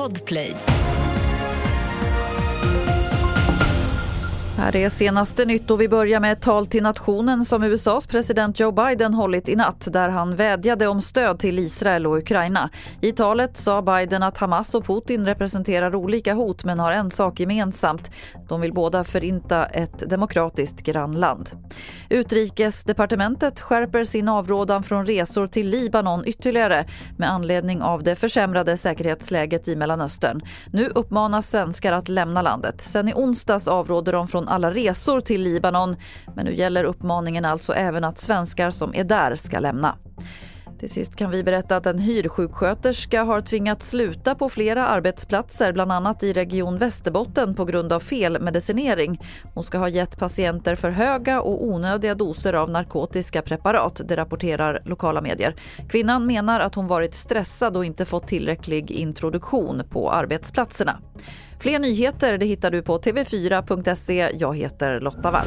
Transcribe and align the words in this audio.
Podplay. 0.00 0.56
Här 4.56 4.76
är 4.76 4.88
senaste 4.88 5.44
nytt 5.44 5.70
och 5.70 5.80
vi 5.80 5.88
börjar 5.88 6.20
med 6.20 6.32
ett 6.32 6.42
tal 6.42 6.66
till 6.66 6.82
nationen 6.82 7.44
som 7.44 7.64
USAs 7.64 8.06
president 8.06 8.60
Joe 8.60 8.72
Biden 8.72 9.14
hållit 9.14 9.48
i 9.48 9.56
natt 9.56 9.88
där 9.92 10.08
han 10.08 10.36
vädjade 10.36 10.86
om 10.86 11.00
stöd 11.00 11.38
till 11.38 11.58
Israel 11.58 12.06
och 12.06 12.16
Ukraina. 12.18 12.70
I 13.00 13.12
talet 13.12 13.56
sa 13.56 13.82
Biden 13.82 14.22
att 14.22 14.38
Hamas 14.38 14.74
och 14.74 14.84
Putin 14.84 15.26
representerar 15.26 15.94
olika 15.94 16.34
hot 16.34 16.64
men 16.64 16.80
har 16.80 16.92
en 16.92 17.10
sak 17.10 17.40
gemensamt. 17.40 18.10
De 18.48 18.60
vill 18.60 18.72
båda 18.72 19.04
förinta 19.04 19.66
ett 19.66 20.10
demokratiskt 20.10 20.82
grannland. 20.82 21.50
Utrikesdepartementet 22.10 23.60
skärper 23.60 24.04
sin 24.04 24.28
avrådan 24.28 24.82
från 24.82 25.06
resor 25.06 25.46
till 25.46 25.68
Libanon 25.68 26.22
ytterligare 26.26 26.86
med 27.18 27.30
anledning 27.30 27.82
av 27.82 28.02
det 28.02 28.16
försämrade 28.16 28.76
säkerhetsläget 28.76 29.68
i 29.68 29.76
Mellanöstern. 29.76 30.42
Nu 30.72 30.88
uppmanas 30.94 31.50
svenskar 31.50 31.92
att 31.92 32.08
lämna 32.08 32.42
landet. 32.42 32.80
Sen 32.80 33.08
i 33.08 33.12
onsdags 33.14 33.68
avråder 33.68 34.12
de 34.12 34.28
från 34.28 34.48
alla 34.48 34.70
resor 34.70 35.20
till 35.20 35.42
Libanon. 35.42 35.96
Men 36.34 36.46
nu 36.46 36.54
gäller 36.54 36.84
uppmaningen 36.84 37.44
alltså 37.44 37.72
även 37.72 38.04
att 38.04 38.18
svenskar 38.18 38.70
som 38.70 38.94
är 38.94 39.04
där 39.04 39.36
ska 39.36 39.58
lämna. 39.58 39.96
Till 40.80 40.90
sist 40.90 41.16
kan 41.16 41.30
vi 41.30 41.42
berätta 41.42 41.76
att 41.76 41.86
en 41.86 41.98
hyrsjuksköterska 41.98 43.22
har 43.22 43.40
tvingats 43.40 43.90
sluta 43.90 44.34
på 44.34 44.48
flera 44.48 44.86
arbetsplatser, 44.86 45.72
bland 45.72 45.92
annat 45.92 46.22
i 46.22 46.32
Region 46.32 46.78
Västerbotten 46.78 47.54
på 47.54 47.64
grund 47.64 47.92
av 47.92 48.00
felmedicinering. 48.00 49.20
Hon 49.54 49.64
ska 49.64 49.78
ha 49.78 49.88
gett 49.88 50.18
patienter 50.18 50.74
för 50.74 50.90
höga 50.90 51.40
och 51.40 51.64
onödiga 51.64 52.14
doser 52.14 52.52
av 52.52 52.70
narkotiska 52.70 53.42
preparat, 53.42 54.00
det 54.04 54.16
rapporterar 54.16 54.82
lokala 54.84 55.20
medier. 55.20 55.54
Kvinnan 55.88 56.26
menar 56.26 56.60
att 56.60 56.74
hon 56.74 56.86
varit 56.86 57.14
stressad 57.14 57.76
och 57.76 57.84
inte 57.84 58.04
fått 58.04 58.26
tillräcklig 58.26 58.90
introduktion 58.90 59.82
på 59.90 60.10
arbetsplatserna. 60.10 60.98
Fler 61.58 61.78
nyheter 61.78 62.38
det 62.38 62.46
hittar 62.46 62.70
du 62.70 62.82
på 62.82 62.98
tv4.se. 62.98 64.30
Jag 64.34 64.56
heter 64.56 65.00
Lotta 65.00 65.30
Wall. 65.30 65.46